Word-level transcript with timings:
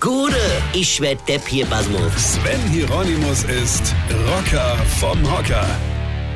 Gude, 0.00 0.34
ich 0.72 0.98
werd 1.02 1.28
Depp 1.28 1.46
hier, 1.46 1.66
Basmus. 1.66 2.32
Sven 2.32 2.60
Hieronymus 2.70 3.44
ist 3.44 3.94
Rocker 4.26 4.74
vom 4.98 5.18
Hocker. 5.30 5.66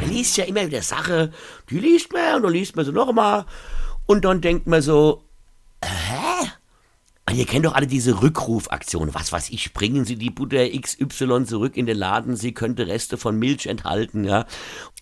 Man 0.02 0.10
liest 0.10 0.36
ja 0.36 0.44
immer 0.44 0.66
wieder 0.66 0.82
Sache, 0.82 1.32
die 1.70 1.78
liest 1.78 2.12
man 2.12 2.36
und 2.36 2.42
dann 2.42 2.52
liest 2.52 2.76
man 2.76 2.84
sie 2.84 2.92
noch 2.92 3.10
mal 3.14 3.46
und 4.04 4.26
dann 4.26 4.42
denkt 4.42 4.66
man 4.66 4.82
so, 4.82 5.24
hä? 5.82 6.23
Und 7.34 7.40
ihr 7.40 7.46
kennt 7.46 7.66
doch 7.66 7.74
alle 7.74 7.88
diese 7.88 8.22
Rückrufaktion. 8.22 9.12
Was 9.12 9.32
weiß 9.32 9.50
ich, 9.50 9.74
bringen 9.74 10.04
Sie 10.04 10.14
die 10.14 10.30
Butter 10.30 10.68
XY 10.68 11.46
zurück 11.46 11.76
in 11.76 11.84
den 11.84 11.98
Laden, 11.98 12.36
sie 12.36 12.54
könnte 12.54 12.86
Reste 12.86 13.18
von 13.18 13.36
Milch 13.36 13.66
enthalten, 13.66 14.22
ja. 14.22 14.46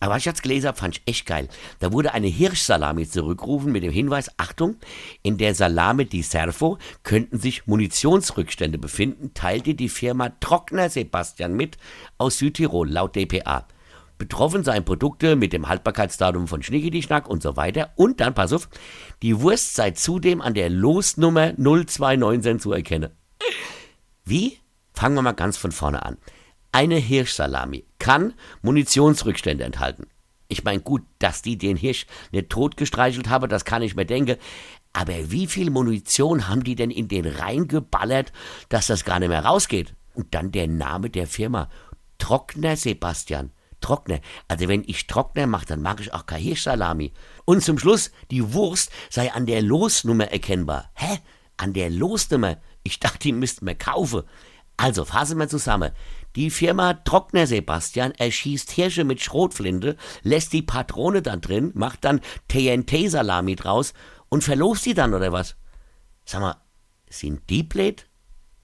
Aber 0.01 0.15
was 0.15 0.21
ich 0.21 0.25
jetzt 0.25 0.43
gelesen 0.43 0.69
habe, 0.69 0.79
fand 0.79 0.97
ich 0.97 1.03
echt 1.05 1.27
geil. 1.27 1.49
Da 1.81 1.93
wurde 1.93 2.15
eine 2.15 2.29
Hirschsalami 2.29 3.07
zurückgerufen 3.07 3.71
mit 3.71 3.83
dem 3.83 3.93
Hinweis, 3.93 4.31
Achtung, 4.39 4.77
in 5.23 5.37
der 5.37 5.55
Salame 5.55 6.07
di 6.07 6.23
Servo 6.23 6.79
könnten 7.03 7.39
sich 7.39 7.67
Munitionsrückstände 7.67 8.79
befinden, 8.79 9.35
teilte 9.35 9.75
die 9.75 9.91
Firma 9.91 10.31
Trockner 10.41 10.89
Sebastian 10.89 11.53
mit 11.55 11.77
aus 12.17 12.39
Südtirol, 12.39 12.89
laut 12.89 13.15
dpa. 13.15 13.67
Betroffen 14.19 14.65
seien 14.65 14.85
Produkte 14.85 15.37
mit 15.37 15.53
dem 15.53 15.69
Haltbarkeitsdatum 15.69 16.47
von 16.47 16.63
Schnickidi-Schnack 16.63 17.29
und 17.29 17.43
so 17.43 17.57
weiter. 17.57 17.91
Und 17.97 18.21
dann, 18.21 18.35
pass 18.35 18.53
auf, 18.53 18.69
die 19.23 19.41
Wurst 19.41 19.75
sei 19.75 19.93
zudem 19.93 20.41
an 20.41 20.55
der 20.55 20.71
Losnummer 20.71 21.53
029 21.57 22.61
zu 22.61 22.73
erkennen. 22.73 23.11
Wie? 24.25 24.59
Fangen 24.93 25.17
wir 25.17 25.23
mal 25.23 25.33
ganz 25.33 25.57
von 25.57 25.73
vorne 25.73 26.05
an. 26.05 26.19
Eine 26.71 26.97
Hirschsalami 26.97 27.85
kann 27.99 28.35
Munitionsrückstände 28.63 29.65
enthalten. 29.65 30.07
Ich 30.49 30.65
meine, 30.65 30.81
gut, 30.81 31.03
dass 31.19 31.43
die 31.43 31.57
den 31.57 31.77
Hirsch 31.77 32.07
nicht 32.31 32.51
totgestreichelt 32.51 33.29
haben, 33.29 33.49
das 33.49 33.65
kann 33.65 33.83
ich 33.83 33.97
mir 33.97 34.05
denken. 34.05 34.37
Aber 34.93 35.31
wie 35.31 35.47
viel 35.47 35.71
Munition 35.71 36.49
haben 36.49 36.63
die 36.63 36.75
denn 36.75 36.91
in 36.91 37.09
den 37.09 37.27
reingeballert, 37.27 38.33
dass 38.69 38.87
das 38.87 39.05
gar 39.05 39.19
nicht 39.19 39.31
mehr 39.31 39.45
rausgeht? 39.45 39.95
Und 40.15 40.35
dann 40.35 40.53
der 40.53 40.69
Name 40.69 41.09
der 41.09 41.27
Firma. 41.27 41.71
Trockner 42.19 42.77
Sebastian. 42.77 43.51
Trockner. 43.83 44.21
Also 44.49 44.69
wenn 44.69 44.85
ich 44.87 45.07
Trockner 45.07 45.47
mache, 45.47 45.67
dann 45.67 45.83
mache 45.83 46.01
ich 46.01 46.15
auch 46.15 46.25
kein 46.25 46.41
Hirschsalami. 46.41 47.13
Und 47.45 47.63
zum 47.63 47.79
Schluss, 47.79 48.11
die 48.31 48.55
Wurst 48.55 48.91
sei 49.11 49.33
an 49.33 49.45
der 49.45 49.61
Losnummer 49.61 50.33
erkennbar. 50.33 50.91
Hä? 50.95 51.19
An 51.59 51.75
der 51.75 51.91
Losnummer? 51.91 52.57
Ich 52.83 52.99
dachte, 52.99 53.19
die 53.19 53.33
müssten 53.33 53.67
wir 53.67 53.75
kaufen. 53.75 54.23
Also 54.77 55.05
fassen 55.05 55.39
wir 55.39 55.49
zusammen. 55.49 55.93
Die 56.35 56.51
Firma 56.51 56.95
Trockner 56.95 57.47
Sebastian 57.47 58.13
erschießt 58.13 58.71
Hirsche 58.71 59.05
mit 59.05 59.21
Schrotflinte, 59.21 59.97
lässt 60.23 60.55
die 60.55 60.63
Patrone 60.63 61.21
da 61.21 61.37
drin, 61.37 61.73
macht 61.75 62.05
dann 62.05 62.23
TNT-Salami 62.49 63.55
draus 63.55 63.93
und 64.31 64.43
verlost 64.43 64.87
die 64.87 64.95
dann, 64.95 65.13
oder 65.13 65.31
was? 65.31 65.57
Sag 66.25 66.41
mal, 66.41 66.57
sind 67.11 67.51
die 67.51 67.63
blöd? 67.63 68.07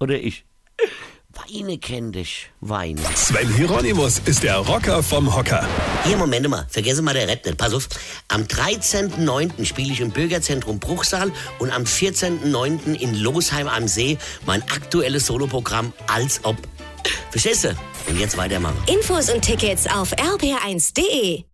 Oder 0.01 0.19
ich? 0.19 0.48
Weine 1.51 1.79
kenn 1.79 2.13
dich, 2.13 2.51
Weine. 2.61 3.01
Sven 3.15 3.53
Hieronymus 3.55 4.21
ist 4.27 4.43
der 4.43 4.57
Rocker 4.57 5.03
vom 5.03 5.35
Hocker. 5.35 5.67
Hier, 6.05 6.17
Moment 6.17 6.47
mal, 6.49 6.67
vergesse 6.69 7.01
mal 7.01 7.15
der 7.15 7.27
nicht. 7.27 7.57
Pass 7.57 7.73
auf, 7.73 7.89
am 8.29 8.43
13.09. 8.43 9.65
spiele 9.65 9.93
ich 9.93 10.01
im 10.01 10.11
Bürgerzentrum 10.11 10.79
Bruchsal 10.79 11.33
und 11.59 11.71
am 11.71 11.85
14.09. 11.85 12.95
in 12.95 13.15
Losheim 13.15 13.67
am 13.67 13.89
See 13.89 14.19
mein 14.45 14.63
aktuelles 14.63 15.27
Soloprogramm 15.27 15.93
Als 16.07 16.41
ob. 16.45 16.57
Verstehst 17.31 17.65
du? 17.65 17.77
Und 18.09 18.19
jetzt 18.19 18.37
weitermachen. 18.37 18.77
Infos 18.87 19.31
und 19.31 19.41
Tickets 19.41 19.87
auf 19.87 20.13
rb1.de. 20.13 21.48